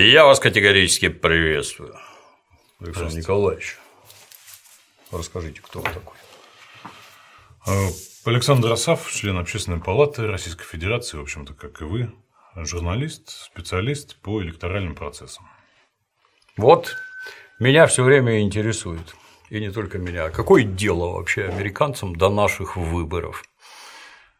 [0.00, 1.96] Я вас категорически приветствую,
[2.78, 3.78] Александр Николаевич.
[5.10, 6.14] Расскажите, кто вы такой?
[7.66, 7.88] А,
[8.24, 12.12] Александр Асав, член Общественной палаты Российской Федерации, в общем-то, как и вы,
[12.54, 15.48] журналист, специалист по электоральным процессам.
[16.56, 16.94] Вот
[17.58, 19.16] меня все время интересует,
[19.50, 23.42] и не только меня, а какое дело вообще американцам до наших выборов?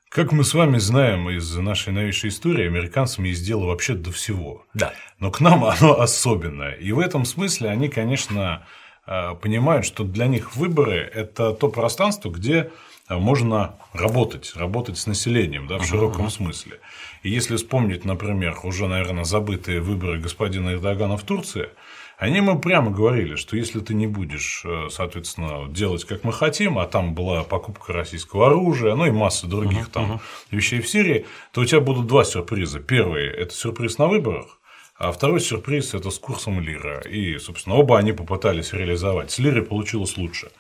[0.08, 4.64] Как мы с вами знаем из нашей новейшей истории, американцам есть дело вообще до всего.
[4.72, 4.94] Да.
[5.18, 6.72] Но к нам оно особенное.
[6.72, 8.66] И в этом смысле они, конечно,
[9.06, 12.70] а, понимают, что для них выборы– это то пространство, где
[13.10, 16.30] можно работать, работать с населением да, в широком uh-huh.
[16.30, 16.80] смысле.
[17.22, 21.70] И если вспомнить, например, уже, наверное, забытые выборы господина Эрдогана в Турции,
[22.18, 26.78] они мы прямо говорили, что если ты не будешь, э, соответственно, делать, как мы хотим,
[26.78, 30.20] а там была покупка российского оружия, ну и масса других uh-huh, там uh-huh.
[30.50, 32.80] вещей в Сирии, то у тебя будут два сюрприза.
[32.80, 34.58] Первый– это сюрприз на выборах,
[34.96, 37.02] а второй сюрприз– это с курсом лира.
[37.02, 39.30] И, собственно, оба они попытались реализовать.
[39.30, 40.50] С лирой получилось лучше.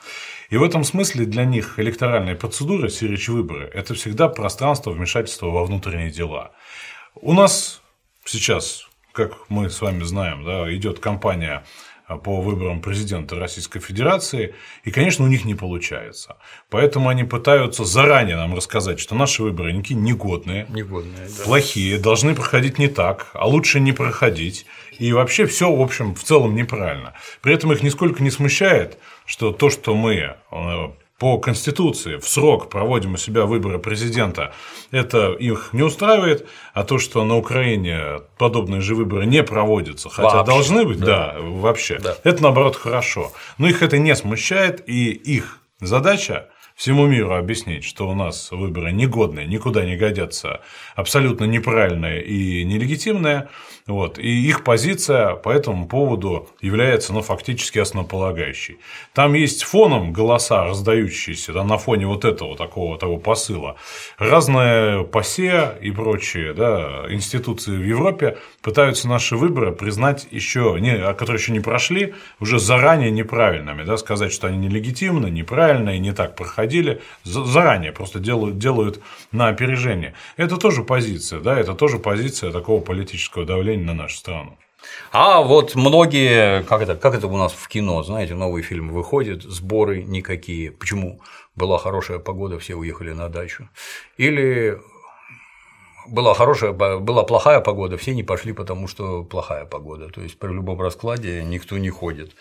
[0.50, 5.64] И в этом смысле для них электоральная процедура, сирич выборы– это всегда пространство вмешательства во
[5.64, 6.52] внутренние дела.
[7.16, 7.82] У нас
[8.24, 8.87] сейчас
[9.18, 11.64] как мы с вами знаем, да, идет кампания
[12.06, 16.36] а, по выборам президента Российской Федерации, и, конечно, у них не получается.
[16.70, 21.44] Поэтому они пытаются заранее нам рассказать, что наши выборы никакие негодные, негодные да.
[21.44, 24.66] плохие, должны проходить не так, а лучше не проходить.
[25.00, 27.14] И вообще все, в общем, в целом неправильно.
[27.42, 30.36] При этом их нисколько не смущает, что то, что мы э,
[31.18, 32.16] по Конституции.
[32.16, 34.52] В срок проводим у себя выборы президента,
[34.90, 40.38] это их не устраивает, а то, что на Украине подобные же выборы не проводятся, хотя
[40.38, 42.16] вообще, должны быть, да, да вообще, да.
[42.22, 43.32] это наоборот хорошо.
[43.58, 46.48] Но их это не смущает, и их задача
[46.78, 50.60] всему миру объяснить, что у нас выборы негодные, никуда не годятся,
[50.94, 53.48] абсолютно неправильные и нелегитимные,
[53.88, 58.78] вот, и их позиция по этому поводу является, ну, фактически основополагающей.
[59.12, 63.74] Там есть фоном голоса, раздающиеся да, на фоне вот этого такого того посыла.
[64.18, 71.40] Разные ПАСЕ и прочие да, институции в Европе пытаются наши выборы признать еще, не, которые
[71.40, 76.67] еще не прошли, уже заранее неправильными, да, сказать, что они нелегитимны, неправильные, не так проходили,
[77.24, 79.00] заранее просто делают, делают
[79.32, 80.14] на опережение.
[80.36, 84.56] Это тоже позиция, да, это тоже позиция такого политического давления на нашу страну.
[85.10, 89.42] А вот многие, как это, как это у нас в кино, знаете, новый фильм выходит,
[89.42, 90.70] сборы никакие.
[90.70, 91.20] Почему?
[91.56, 93.68] Была хорошая погода, все уехали на дачу.
[94.16, 94.78] Или
[96.06, 100.08] была хорошая, была плохая погода, все не пошли, потому что плохая погода.
[100.08, 102.32] То есть при любом раскладе никто не ходит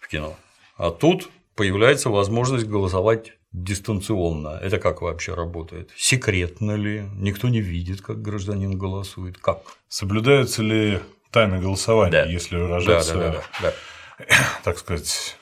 [0.00, 0.36] в кино.
[0.76, 4.58] А тут появляется возможность голосовать дистанционно.
[4.62, 5.90] Это как вообще работает?
[5.96, 7.08] Секретно ли?
[7.14, 9.38] Никто не видит, как гражданин голосует?
[9.38, 9.62] Как?
[9.88, 11.00] Соблюдается ли
[11.30, 12.24] тайна голосования, да.
[12.24, 14.24] если выражаться, да, да, да, да.
[14.64, 15.36] так сказать,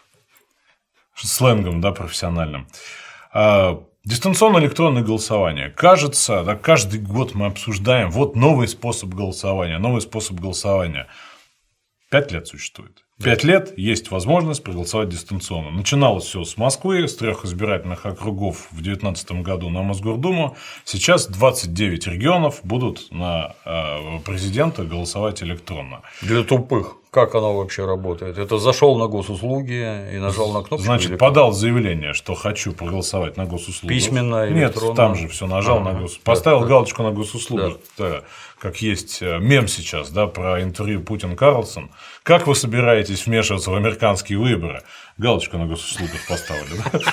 [1.15, 2.69] сленгом да, профессиональным?
[3.33, 5.71] А, дистанционное электронное голосование.
[5.71, 11.09] Кажется, да, каждый год мы обсуждаем, вот новый способ голосования, новый способ голосования.
[12.09, 13.06] Пять лет существует.
[13.22, 15.71] Пять лет есть возможность проголосовать дистанционно.
[15.71, 20.54] Начиналось все с Москвы, с трех избирательных округов в 2019 году на Мосгордуму.
[20.84, 26.03] Сейчас 29 регионов будут на э, президента голосовать электронно.
[26.21, 26.97] Для тупых.
[27.16, 28.37] Как оно вообще работает?
[28.37, 30.84] Это зашел на госуслуги и нажал на кнопку.
[30.84, 33.88] Значит, подал заявление, что хочу проголосовать на госуслугу.
[33.88, 35.93] Письменно Нет, там же все нажал ага.
[35.93, 36.19] на гос.
[36.19, 37.78] Поставил да, галочку на госуслугу.
[37.97, 38.10] Да.
[38.10, 38.22] Да
[38.59, 41.91] как есть э, мем сейчас, да, про интервью Путин-Карлсон.
[42.22, 44.83] Как вы собираетесь вмешиваться в американские выборы?
[45.19, 46.81] Галочку на госуслугах поставили.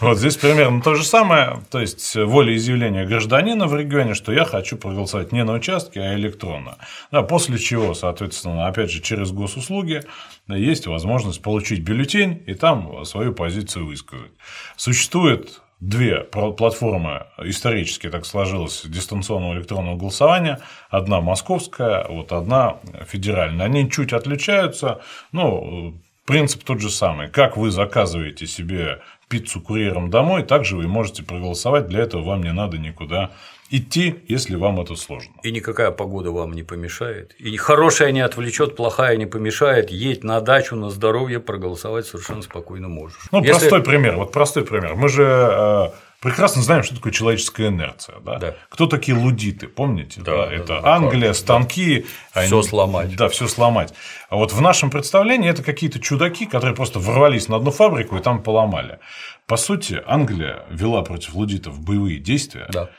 [0.00, 4.78] Вот здесь примерно то же самое, то есть волеизъявление гражданина в регионе, что я хочу
[4.78, 6.78] проголосовать не на участке, а электронно.
[7.12, 10.00] Да, после чего, соответственно, опять же, через госуслуги
[10.48, 14.32] есть возможность получить бюллетень и там свою позицию высказать.
[14.76, 20.60] Существует две платформы исторически так сложилось дистанционного электронного голосования.
[20.88, 23.66] Одна московская, вот одна федеральная.
[23.66, 25.02] Они чуть отличаются,
[25.32, 25.92] но
[26.24, 27.28] принцип тот же самый.
[27.28, 31.88] Как вы заказываете себе пиццу курьером домой, также вы можете проголосовать.
[31.88, 33.30] Для этого вам не надо никуда
[33.70, 35.32] идти, если вам это сложно.
[35.42, 37.34] И никакая погода вам не помешает.
[37.38, 39.90] И хорошая не отвлечет, плохая не помешает.
[39.90, 43.20] Едь на дачу, на здоровье, проголосовать совершенно спокойно можешь.
[43.30, 43.52] Ну, если...
[43.52, 44.16] простой пример.
[44.16, 44.96] Вот простой пример.
[44.96, 45.90] Мы же э,
[46.20, 48.16] прекрасно знаем, что такое человеческая инерция.
[48.20, 48.38] Да?
[48.38, 48.54] Да.
[48.68, 50.20] Кто такие лудиты, помните?
[50.20, 50.52] Да, да?
[50.52, 51.34] Это да, Англия, да.
[51.34, 52.06] станки.
[52.34, 52.42] Да.
[52.42, 53.16] Все сломать.
[53.16, 53.94] Да, все сломать.
[54.28, 58.20] А вот в нашем представлении это какие-то чудаки, которые просто ворвались на одну фабрику и
[58.20, 58.98] там поломали.
[59.46, 62.66] По сути, Англия вела против лудитов боевые действия.
[62.72, 62.90] Да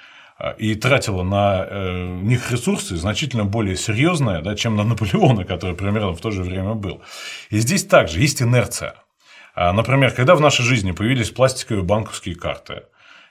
[0.57, 6.13] и тратила на э, них ресурсы значительно более серьезные, да, чем на Наполеона, который примерно
[6.13, 7.01] в то же время был.
[7.49, 8.95] И здесь также есть инерция.
[9.53, 12.83] А, например, когда в нашей жизни появились пластиковые банковские карты,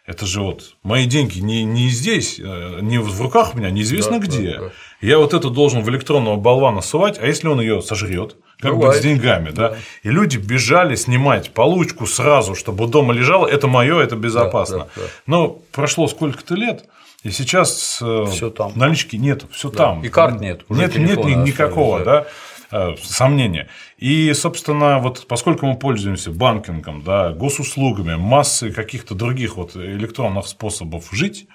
[0.07, 4.19] это же вот мои деньги не, не здесь, э, не в руках у меня, неизвестно
[4.19, 4.53] да, где.
[4.53, 4.71] Да, да.
[5.01, 8.37] Я вот это должен в электронного болвана сувать, а если он ее сожрет?
[8.61, 8.95] Как Бывает.
[8.95, 9.71] быть с деньгами, да?
[9.71, 9.77] да?
[10.03, 14.79] И люди бежали снимать получку сразу, чтобы дома лежало, это мое, это безопасно.
[14.79, 15.09] Да, да, да.
[15.27, 16.85] Но прошло сколько-то лет,
[17.23, 18.73] и сейчас э, все там.
[18.77, 19.77] налички нет, все да.
[19.77, 20.03] там.
[20.03, 20.65] И карт нет.
[20.69, 22.27] Уже нет, нет никакого, да.
[22.73, 23.69] Э, сомнения.
[23.99, 31.09] И, собственно, вот поскольку мы пользуемся банкингом, да, госуслугами, массой каких-то других вот электронных способов
[31.11, 31.49] жить,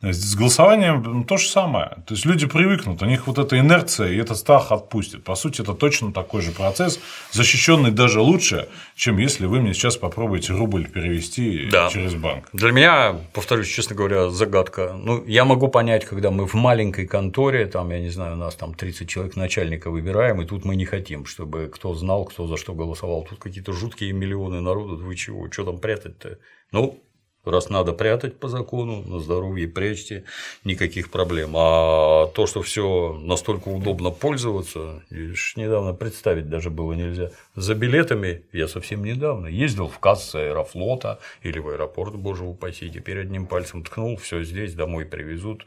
[0.00, 1.88] с голосованием то же самое.
[2.06, 5.24] То есть люди привыкнут, у них вот эта инерция и этот страх отпустит.
[5.24, 7.00] По сути, это точно такой же процесс,
[7.32, 11.88] защищенный даже лучше, чем если вы мне сейчас попробуете рубль перевести да.
[11.88, 12.48] через банк.
[12.52, 14.92] Для меня, повторюсь, честно говоря, загадка.
[14.96, 18.54] Ну, я могу понять, когда мы в маленькой конторе, там, я не знаю, у нас
[18.54, 22.56] там 30 человек начальника выбираем, и тут мы не хотим, чтобы кто знал, кто за
[22.56, 23.26] что голосовал.
[23.28, 26.38] Тут какие-то жуткие миллионы народу, вы чего, что там прятать-то?
[26.70, 27.02] Ну,
[27.48, 30.24] Раз надо прятать по закону, на здоровье прячьте,
[30.64, 31.52] никаких проблем.
[31.56, 37.30] А то, что все настолько удобно пользоваться, лишь недавно представить даже было нельзя.
[37.54, 43.20] За билетами я совсем недавно ездил в кассы аэрофлота или в аэропорт, боже упаси, теперь
[43.20, 45.64] одним пальцем ткнул, все здесь, домой привезут.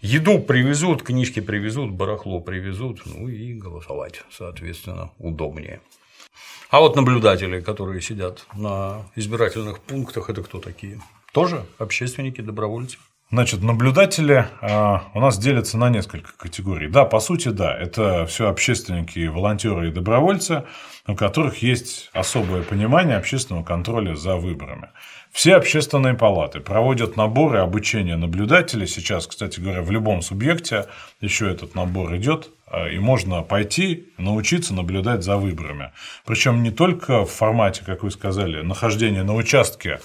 [0.00, 5.80] Еду привезут, книжки привезут, барахло привезут, ну и голосовать, соответственно, удобнее.
[6.68, 11.00] А вот наблюдатели, которые сидят на избирательных пунктах, это кто такие?
[11.32, 12.98] Тоже общественники, добровольцы?
[13.32, 16.86] Значит, наблюдатели а, у нас делятся на несколько категорий.
[16.86, 20.62] Да, по сути, да, это все общественники, волонтеры и добровольцы,
[21.08, 24.90] у которых есть особое понимание общественного контроля за выборами.
[25.32, 28.86] Все общественные палаты проводят наборы обучения наблюдателей.
[28.86, 30.86] Сейчас, кстати говоря, в любом субъекте
[31.20, 35.90] еще этот набор идет, а, и можно пойти научиться наблюдать за выборами.
[36.24, 39.98] Причем не только в формате, как вы сказали, нахождения на участке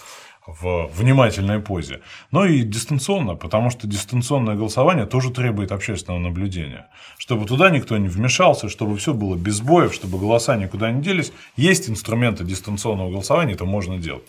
[0.47, 2.01] в внимательной позе,
[2.31, 6.88] но и дистанционно, потому что дистанционное голосование тоже требует общественного наблюдения.
[7.17, 11.31] Чтобы туда никто не вмешался, чтобы все было без боев, чтобы голоса никуда не делись,
[11.55, 14.23] есть инструменты дистанционного голосования, это можно делать.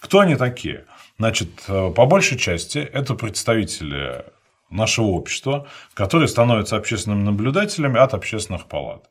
[0.00, 0.84] Кто они такие?
[1.18, 4.24] Значит, э, по большей части это представители
[4.70, 9.08] нашего общества, которые становятся общественными наблюдателями от общественных палат.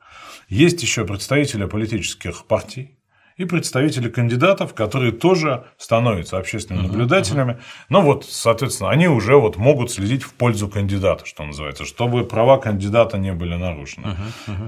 [0.47, 2.94] Есть еще представители политических партий,
[3.37, 7.59] и представители кандидатов, которые тоже становятся общественными наблюдателями.
[7.89, 12.57] Но вот, соответственно, они уже вот могут следить в пользу кандидата, что называется, чтобы права
[12.57, 14.15] кандидата не были нарушены.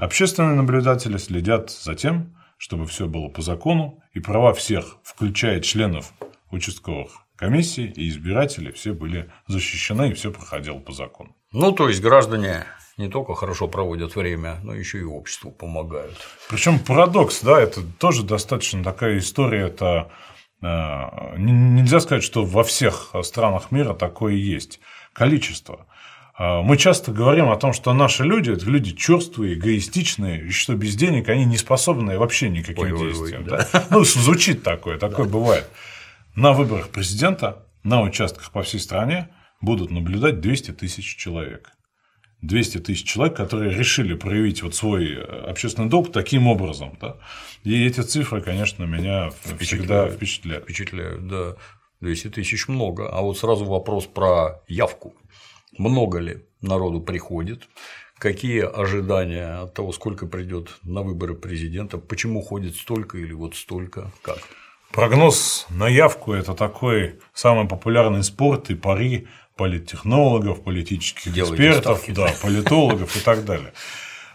[0.02, 6.12] Общественные наблюдатели следят за тем, чтобы все было по закону, и права всех, включая членов
[6.52, 11.36] участковых комиссий и избирателей, все были защищены, и все проходило по закону.
[11.52, 12.66] Ну, то есть граждане
[12.98, 16.18] не только хорошо проводят время, но еще и обществу помогают.
[16.50, 20.10] Причем парадокс, да, это тоже достаточно такая история, это
[20.62, 20.68] э,
[21.38, 24.80] нельзя сказать, что во всех странах мира такое есть
[25.14, 25.86] количество.
[26.40, 30.76] Э, мы часто говорим о том, что наши люди это люди черствые, эгоистичные, и что
[30.76, 33.44] без денег они не способны вообще никаким ой, действиям.
[33.44, 33.70] Ой, ой, да.
[33.72, 33.86] Да?
[33.92, 35.32] Ну, звучит такое, такое да.
[35.32, 35.70] бывает.
[36.36, 39.30] На выборах президента на участках по всей стране
[39.62, 41.72] будут наблюдать 200 тысяч человек.
[42.41, 46.98] 200 тысяч человек, которые решили проявить вот свой э, общественный долг таким образом.
[47.01, 47.17] Да?
[47.63, 49.62] И эти цифры, конечно, меня впечатляют.
[49.62, 50.63] всегда впечатляют.
[50.63, 51.56] Впечатляют, да.
[52.01, 53.10] 200 тысяч много.
[53.10, 55.15] А вот сразу вопрос про явку.
[55.77, 57.67] Много ли народу приходит?
[58.20, 61.98] Какие ожидания от того, сколько придет на выборы президента?
[61.98, 64.12] Почему ходит столько или вот столько?
[64.22, 64.39] Как?
[64.91, 69.27] Прогноз на явку– это такой самый популярный спорт и пари
[69.58, 72.12] политтехнологов, политических Делайте экспертов, ставки.
[72.12, 73.74] да, политологов и так далее.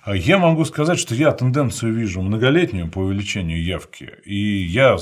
[0.07, 4.97] Я могу сказать, что я тенденцию вижу многолетнюю по увеличению явки, и я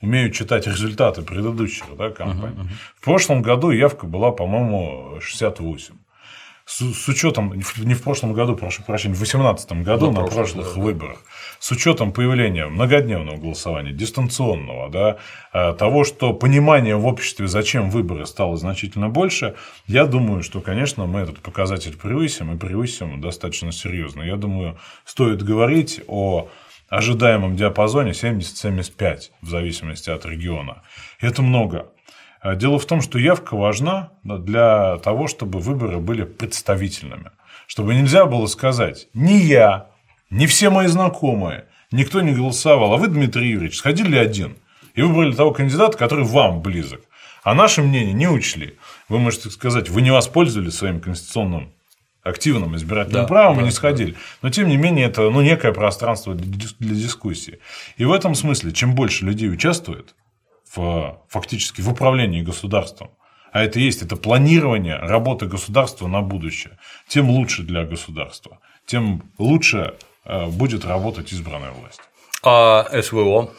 [0.00, 2.54] умею читать результаты предыдущих да, кампаний.
[2.54, 2.96] Uh-huh, uh-huh.
[3.00, 5.94] В прошлом году явка была, по-моему, 68
[6.66, 10.74] с, с учетом, не в прошлом году, прошу прощения, в 2018 году на, на прошлых
[10.74, 11.18] да, выборах,
[11.60, 15.16] с учетом появления многодневного голосования, дистанционного, да,
[15.52, 19.54] э, того, что понимание в обществе, зачем выборы, стало значительно больше,
[19.86, 24.22] я думаю, что, конечно, мы этот показатель превысим и превысим достаточно серьезно.
[24.22, 26.48] Я думаю, стоит говорить о
[26.88, 30.82] ожидаемом диапазоне 70-75 в зависимости от региона.
[31.20, 31.86] Это много.
[32.40, 37.30] А дело в том, что явка важна для того, чтобы выборы были представительными.
[37.66, 39.88] Чтобы нельзя было сказать, не я,
[40.30, 44.56] не все мои знакомые, никто не голосовал, а вы, Дмитрий Юрьевич, сходили один
[44.94, 47.00] и выбрали того кандидата, который вам близок.
[47.42, 48.76] А наше мнение не учли.
[49.08, 51.72] Вы можете сказать, вы не воспользовались своим конституционным
[52.24, 54.12] активным избирательным да, правом да, и не сходили.
[54.12, 54.18] Да.
[54.42, 57.60] Но тем не менее это ну, некое пространство для дискуссии.
[57.96, 60.14] И в этом смысле, чем больше людей участвует
[60.76, 63.10] в, фактически в управлении государством,
[63.52, 66.78] а это есть это планирование работы государства на будущее,
[67.08, 72.00] тем лучше для государства, тем лучше э, будет работать избранная власть.
[72.42, 73.50] А СВО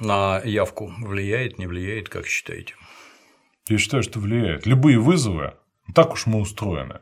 [0.00, 2.74] на явку влияет, не влияет, как считаете?
[3.68, 4.66] Я считаю, что влияет.
[4.66, 5.54] Любые вызовы,
[5.94, 7.00] так уж мы устроены.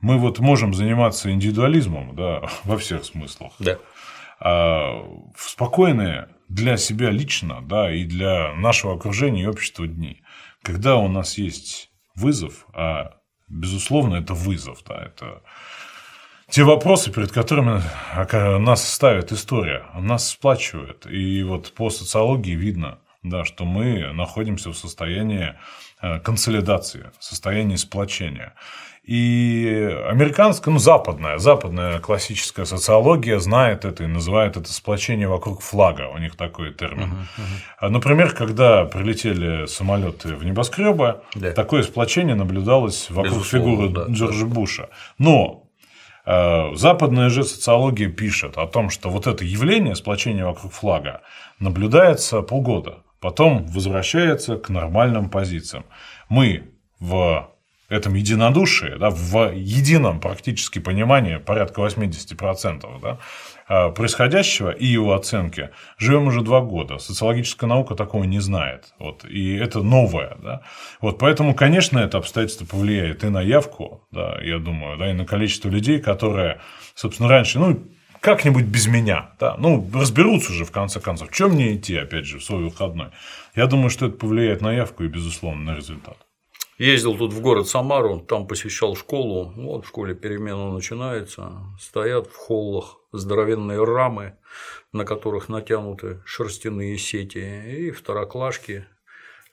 [0.00, 3.52] Мы вот можем заниматься индивидуализмом, да, во всех смыслах.
[3.58, 3.78] Да.
[4.40, 5.04] А
[5.36, 10.22] в спокойные для себя лично, да, и для нашего окружения и общества дни,
[10.62, 13.16] когда у нас есть вызов, а
[13.48, 15.42] безусловно это вызов, да, это
[16.50, 17.82] те вопросы, перед которыми
[18.58, 21.06] нас ставит история, нас сплачивает.
[21.06, 25.54] И вот по социологии видно, да, что мы находимся в состоянии
[26.00, 28.54] э, консолидации, состоянии сплочения.
[29.04, 36.08] И американская, ну, западная, западная классическая социология знает это и называет это сплочение вокруг флага.
[36.14, 37.10] У них такой термин.
[37.10, 37.88] Uh-huh, uh-huh.
[37.88, 41.50] Например, когда прилетели самолеты в небоскребы, да.
[41.50, 44.54] такое сплочение наблюдалось вокруг Безусловно, фигуры да, Джорджа да.
[44.54, 44.88] Буша.
[45.18, 45.64] Но
[46.24, 51.22] э, Западная же социология пишет о том, что вот это явление, сплочение вокруг флага,
[51.58, 55.86] наблюдается полгода, потом возвращается к нормальным позициям.
[56.28, 57.48] Мы в
[57.88, 63.18] этом единодушии, да, в едином практически понимании порядка 80% да,
[63.68, 66.98] а, происходящего и его оценки живем уже два года.
[66.98, 68.94] Социологическая наука такого не знает.
[68.98, 70.36] Вот, и это новое.
[70.42, 70.62] Да.
[71.00, 75.26] Вот, поэтому, конечно, это обстоятельство повлияет и на явку, да, я думаю, да, и на
[75.26, 76.60] количество людей, которые,
[76.94, 77.84] собственно, раньше, ну,
[78.22, 79.34] как-нибудь без меня.
[79.40, 79.56] Да?
[79.58, 81.30] Ну, разберутся уже, в конце концов.
[81.32, 83.08] Чем мне идти, опять же, в свой выходной?
[83.56, 86.16] Я думаю, что это повлияет на явку и, безусловно, на результат.
[86.78, 89.52] Ездил тут в город Самару, там посещал школу.
[89.56, 91.52] Вот в школе перемена начинается.
[91.80, 94.36] Стоят в холлах здоровенные рамы,
[94.92, 98.86] на которых натянуты шерстяные сети, и второклашки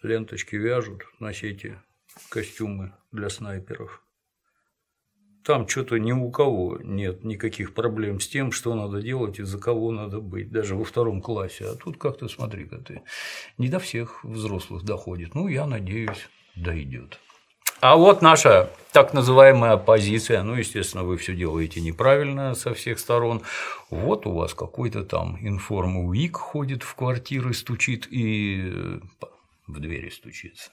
[0.04, 1.76] ленточки вяжут на сети
[2.30, 4.04] костюмы для снайперов.
[5.44, 9.58] Там что-то ни у кого нет никаких проблем с тем, что надо делать и за
[9.58, 11.66] кого надо быть, даже во втором классе.
[11.66, 13.02] А тут как-то, смотри-ка ты,
[13.58, 15.36] не до всех взрослых доходит.
[15.36, 17.20] Ну, я надеюсь, дойдет.
[17.82, 23.42] А вот наша так называемая оппозиция, ну, естественно, вы все делаете неправильно со всех сторон.
[23.90, 29.00] Вот у вас какой-то там информ-уик ходит в квартиры, стучит и э,
[29.74, 30.72] в двери стучится.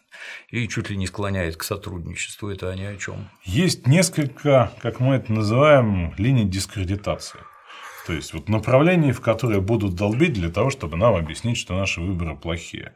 [0.51, 2.49] И чуть ли не склоняет к сотрудничеству.
[2.49, 3.29] Это они о чем?
[3.45, 7.41] Есть несколько, как мы это называем, линий дискредитации.
[8.07, 12.01] То есть вот направлений, в которые будут долбить для того, чтобы нам объяснить, что наши
[12.01, 12.93] выборы плохие.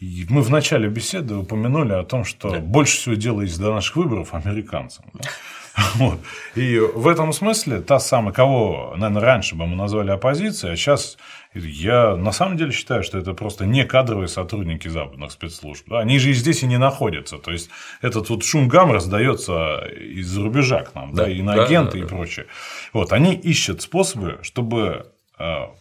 [0.00, 2.58] И мы в начале беседы упомянули о том, что да.
[2.60, 5.06] больше всего делается до наших выборов американцам.
[5.14, 5.28] Да?
[5.96, 6.18] Вот.
[6.54, 11.18] И в этом смысле та самая, кого, наверное, раньше бы мы назвали оппозицией, а сейчас
[11.54, 15.86] я на самом деле считаю, что это просто не кадровые сотрудники западных спецслужб.
[15.88, 16.00] Да?
[16.00, 17.38] Они же и здесь и не находятся.
[17.38, 17.70] То есть
[18.02, 21.98] этот вот шум гам раздается из-за рубежа к нам, да, да, и на агенты да,
[21.98, 22.46] да, и прочее.
[22.92, 25.06] Вот, они ищут способы, чтобы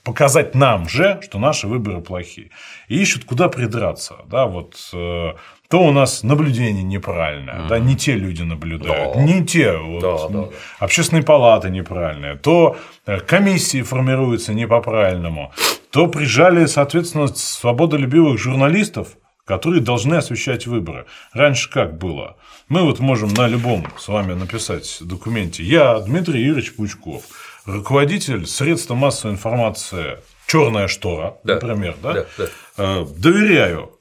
[0.03, 2.50] показать нам же, что наши выборы плохие.
[2.89, 4.15] И ищут, куда придраться.
[4.27, 5.33] Да, вот, э,
[5.69, 7.67] то у нас наблюдение неправильное, mm-hmm.
[7.67, 9.24] да, не те люди наблюдают, да.
[9.24, 10.50] не те вот, да, да, да.
[10.79, 15.51] общественные палаты неправильные, то э, комиссии формируются не по-правильному,
[15.89, 21.05] то прижали, соответственно, свободолюбивых журналистов, которые должны освещать выборы.
[21.31, 22.35] Раньше как было?
[22.67, 27.24] Мы вот можем на любом с вами написать документе «Я Дмитрий Юрьевич Пучков,
[27.65, 31.55] руководитель средства массовой информации Черная штора, да.
[31.55, 32.13] например, да?
[32.13, 32.45] Да, да.
[32.77, 33.91] Э, доверяю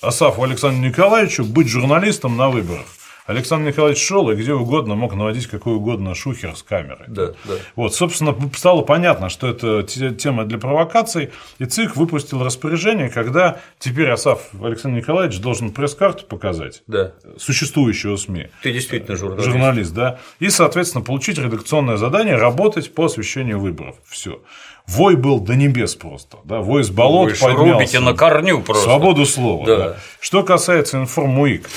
[0.00, 2.86] Асафу Александру Николаевичу быть журналистом на выборах.
[3.26, 7.06] Александр Николаевич шел и где угодно мог наводить какой угодно шухер с камерой.
[7.06, 7.54] Да, да.
[7.76, 14.10] Вот, собственно, стало понятно, что это тема для провокаций, и ЦИК выпустил распоряжение, когда теперь
[14.10, 17.12] Асаф Александр Николаевич должен пресс-карту показать да.
[17.38, 18.48] существующего СМИ.
[18.62, 19.48] Ты действительно журналист.
[19.48, 20.18] Журналист, да.
[20.40, 23.96] И, соответственно, получить редакционное задание работать по освещению выборов.
[24.04, 24.42] Все.
[24.88, 27.72] Вой был до небес просто, да, вой с болот Вы поднялся.
[27.72, 28.84] рубите на корню просто.
[28.84, 29.64] Свободу слова.
[29.64, 29.76] Да.
[29.76, 29.96] Да.
[30.20, 31.68] Что касается информуик,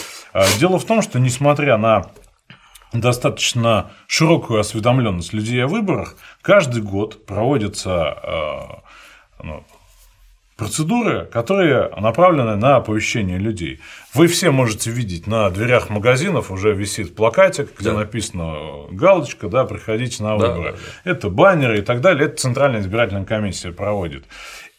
[0.59, 2.11] дело в том, что несмотря на
[2.93, 8.83] достаточно широкую осведомленность людей о выборах, каждый год проводятся а,
[9.43, 9.63] ну,
[10.57, 13.79] процедуры, которые направлены на оповещение людей.
[14.13, 17.99] Вы все можете видеть на дверях магазинов уже висит плакатик, где да.
[17.99, 20.71] написано галочка, да, приходите на выборы.
[20.71, 21.11] Да, да, да.
[21.11, 22.27] Это баннеры и так далее.
[22.27, 24.25] Это Центральная избирательная комиссия проводит.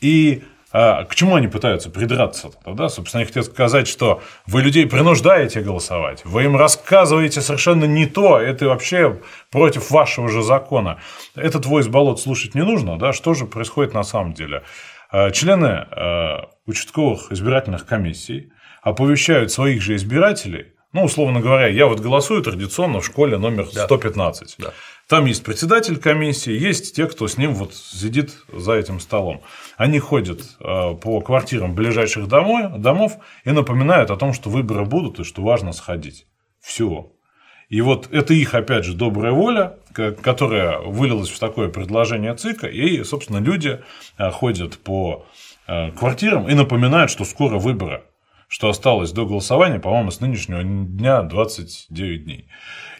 [0.01, 0.43] И
[0.79, 2.91] А к чему они пытаются придраться тогда?
[2.91, 8.39] Собственно, они хотят сказать, что вы людей принуждаете голосовать, вы им рассказываете совершенно не то,
[8.39, 9.19] это вообще
[9.51, 10.99] против вашего же закона.
[11.35, 13.15] Этот войс болот слушать не нужно, да?
[13.15, 14.65] Что же происходит на самом деле?
[15.11, 18.53] А, члены а, участковых избирательных комиссий
[18.83, 24.57] оповещают своих же избирателей, ну, условно говоря, я вот голосую традиционно в школе номер 115.
[24.59, 24.73] Да.
[25.09, 29.43] Там есть председатель комиссии, есть те, кто с ним вот сидит за этим столом.
[29.77, 35.21] Они ходят э, по квартирам ближайших домой, домов и напоминают о том, что выборы будут
[35.21, 36.27] и что важно сходить.
[36.61, 37.13] Все.
[37.69, 39.79] И вот это их, опять же, добрая воля,
[40.23, 43.81] которая вылилась в такое предложение ЦИКа, и, собственно, люди
[44.19, 45.27] э, ходят по
[45.67, 48.03] э, квартирам и напоминают, что скоро выборы,
[48.49, 52.49] что осталось до голосования, по-моему, с нынешнего дня 29 дней.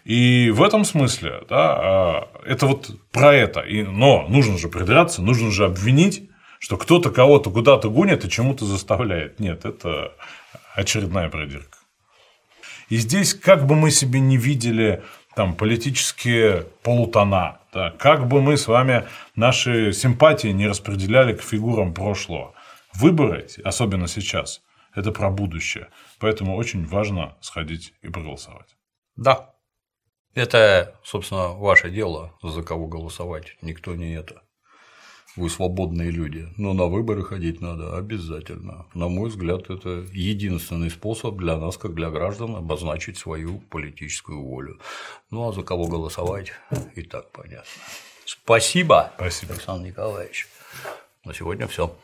[0.05, 3.61] И в этом смысле, да, а, это вот про это.
[3.61, 8.65] И, но нужно же придраться, нужно же обвинить, что кто-то кого-то куда-то гонит и чему-то
[8.65, 9.41] заставляет.
[9.41, 10.13] Нет, это
[10.75, 11.79] очередная продирка.
[12.89, 15.03] И здесь, как бы мы себе не видели
[15.35, 21.93] там политические полутона, да, как бы мы с вами наши симпатии не распределяли к фигурам
[21.93, 22.55] прошлого,
[22.95, 24.63] выборы, особенно сейчас,
[24.97, 25.89] это про будущее.
[26.19, 28.77] Поэтому очень важно сходить и проголосовать.
[29.15, 29.55] Да,
[30.35, 33.57] это, собственно, ваше дело, за кого голосовать.
[33.63, 34.43] Никто не это.
[35.37, 36.49] Вы свободные люди.
[36.57, 38.87] Но на выборы ходить надо обязательно.
[38.95, 44.81] На мой взгляд, это единственный способ для нас, как для граждан, обозначить свою политическую волю.
[45.31, 46.53] Ну а за кого голосовать,
[46.95, 47.71] и так понятно.
[48.25, 49.53] Спасибо, Спасибо.
[49.53, 50.49] Александр Николаевич.
[51.25, 51.95] На сегодня все.